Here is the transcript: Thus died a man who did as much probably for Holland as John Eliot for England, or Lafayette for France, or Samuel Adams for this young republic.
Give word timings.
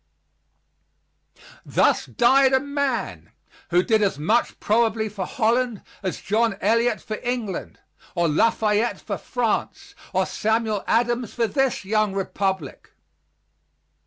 Thus 1.63 2.07
died 2.07 2.53
a 2.53 2.59
man 2.59 3.33
who 3.69 3.83
did 3.83 4.01
as 4.01 4.17
much 4.17 4.59
probably 4.59 5.07
for 5.09 5.27
Holland 5.27 5.83
as 6.01 6.19
John 6.21 6.57
Eliot 6.59 6.99
for 6.99 7.17
England, 7.21 7.77
or 8.15 8.27
Lafayette 8.27 8.99
for 8.99 9.19
France, 9.19 9.93
or 10.11 10.25
Samuel 10.25 10.83
Adams 10.87 11.35
for 11.35 11.45
this 11.45 11.85
young 11.85 12.13
republic. 12.15 12.93